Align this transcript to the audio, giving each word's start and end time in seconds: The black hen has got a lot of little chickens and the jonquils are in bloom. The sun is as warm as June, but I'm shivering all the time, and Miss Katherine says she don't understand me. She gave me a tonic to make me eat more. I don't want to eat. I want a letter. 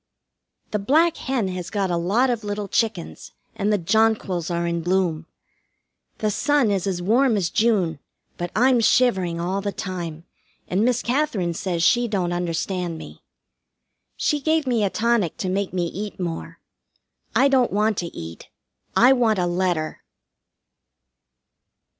The 0.71 0.79
black 0.79 1.15
hen 1.15 1.49
has 1.49 1.69
got 1.69 1.91
a 1.91 1.95
lot 1.95 2.31
of 2.31 2.43
little 2.43 2.67
chickens 2.67 3.33
and 3.55 3.71
the 3.71 3.77
jonquils 3.77 4.49
are 4.49 4.65
in 4.65 4.81
bloom. 4.81 5.27
The 6.17 6.31
sun 6.31 6.71
is 6.71 6.87
as 6.87 7.03
warm 7.03 7.37
as 7.37 7.51
June, 7.51 7.99
but 8.35 8.49
I'm 8.55 8.79
shivering 8.79 9.39
all 9.39 9.61
the 9.61 9.71
time, 9.71 10.25
and 10.67 10.83
Miss 10.83 11.03
Katherine 11.03 11.53
says 11.53 11.83
she 11.83 12.07
don't 12.07 12.33
understand 12.33 12.97
me. 12.97 13.21
She 14.17 14.39
gave 14.41 14.65
me 14.65 14.83
a 14.83 14.89
tonic 14.89 15.37
to 15.37 15.49
make 15.49 15.71
me 15.71 15.85
eat 15.85 16.19
more. 16.19 16.57
I 17.35 17.47
don't 17.47 17.71
want 17.71 17.97
to 17.99 18.07
eat. 18.07 18.49
I 18.95 19.13
want 19.13 19.37
a 19.37 19.45
letter. 19.45 20.01